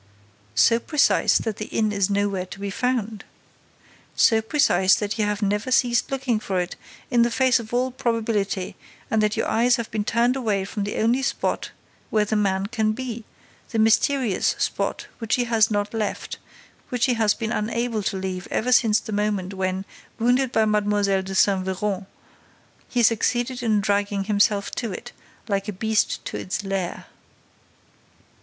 "So 0.55 0.79
precise 0.79 1.37
that 1.37 1.57
the 1.57 1.67
inn 1.67 1.91
is 1.91 2.09
nowhere 2.09 2.47
to 2.47 2.59
be 2.59 2.71
found." 2.71 3.23
"So 4.15 4.41
precise 4.41 4.95
that 4.95 5.19
you 5.19 5.25
have 5.25 5.43
never 5.43 5.69
ceased 5.69 6.09
looking 6.09 6.39
for 6.39 6.59
it, 6.59 6.75
in 7.11 7.21
the 7.21 7.29
face 7.29 7.59
of 7.59 7.71
all 7.71 7.91
probability, 7.91 8.75
and 9.11 9.21
that 9.21 9.37
your 9.37 9.47
eyes 9.47 9.75
have 9.75 9.91
been 9.91 10.03
turned 10.03 10.35
away 10.35 10.65
from 10.65 10.85
the 10.85 10.97
only 10.97 11.21
spot 11.21 11.69
where 12.09 12.25
the 12.25 12.35
man 12.35 12.65
can 12.65 12.93
be, 12.93 13.25
the 13.69 13.77
mysterious 13.77 14.55
spot 14.57 15.05
which 15.19 15.35
he 15.35 15.43
has 15.43 15.69
not 15.69 15.93
left, 15.93 16.39
which 16.89 17.05
he 17.05 17.13
has 17.13 17.35
been 17.35 17.51
unable 17.51 18.01
to 18.01 18.17
leave 18.17 18.47
ever 18.49 18.71
since 18.71 18.99
the 18.99 19.11
moment 19.11 19.53
when, 19.53 19.85
wounded 20.17 20.51
by 20.51 20.65
Mlle. 20.65 21.03
de 21.03 21.35
Saint 21.35 21.63
Véran, 21.63 22.07
he 22.89 23.03
succeeded 23.03 23.61
in 23.61 23.79
dragging 23.81 24.23
himself 24.23 24.71
to 24.71 24.91
it, 24.91 25.11
like 25.47 25.67
a 25.67 25.71
beast 25.71 26.25
to 26.25 26.37
its 26.37 26.63
lair." 26.63 27.05